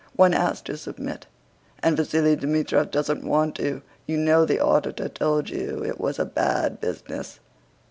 [0.15, 1.27] "One has to submit,
[1.83, 3.83] and Vasíli Dmítrich doesn't want to.
[4.07, 7.39] You know the auditor told you it was a bad business."